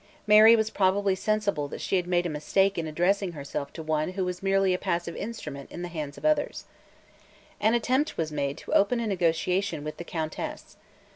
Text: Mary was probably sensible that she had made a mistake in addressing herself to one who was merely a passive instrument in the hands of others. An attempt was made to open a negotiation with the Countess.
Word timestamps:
Mary 0.25 0.55
was 0.55 0.71
probably 0.71 1.13
sensible 1.13 1.67
that 1.67 1.79
she 1.79 1.95
had 1.95 2.07
made 2.07 2.25
a 2.25 2.29
mistake 2.35 2.75
in 2.75 2.87
addressing 2.87 3.33
herself 3.33 3.71
to 3.71 3.83
one 3.83 4.13
who 4.13 4.25
was 4.25 4.41
merely 4.41 4.73
a 4.73 4.77
passive 4.79 5.15
instrument 5.15 5.71
in 5.71 5.83
the 5.83 5.89
hands 5.93 6.17
of 6.17 6.25
others. 6.25 6.65
An 7.59 7.75
attempt 7.75 8.17
was 8.17 8.31
made 8.31 8.57
to 8.57 8.73
open 8.73 8.99
a 8.99 9.05
negotiation 9.05 9.83
with 9.83 9.97
the 9.97 10.03
Countess. 10.03 10.75